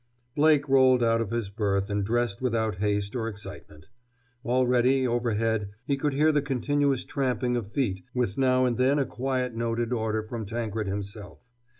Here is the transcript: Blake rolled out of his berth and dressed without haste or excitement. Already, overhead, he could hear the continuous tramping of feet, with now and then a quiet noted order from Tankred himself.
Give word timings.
Blake 0.35 0.67
rolled 0.67 1.03
out 1.03 1.21
of 1.21 1.29
his 1.29 1.51
berth 1.51 1.87
and 1.91 2.03
dressed 2.03 2.41
without 2.41 2.77
haste 2.79 3.15
or 3.15 3.27
excitement. 3.27 3.87
Already, 4.43 5.05
overhead, 5.07 5.69
he 5.85 5.95
could 5.95 6.13
hear 6.13 6.31
the 6.31 6.41
continuous 6.41 7.05
tramping 7.05 7.55
of 7.55 7.71
feet, 7.71 8.03
with 8.11 8.35
now 8.35 8.65
and 8.65 8.77
then 8.77 8.97
a 8.97 9.05
quiet 9.05 9.53
noted 9.53 9.93
order 9.93 10.23
from 10.23 10.43
Tankred 10.47 10.87
himself. 10.87 11.37